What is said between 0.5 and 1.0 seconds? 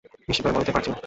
বলতে পারছি না।